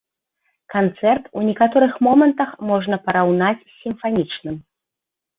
[0.75, 4.57] Канцэрт ў некаторых момантах можна параўнаць з сімфанічным.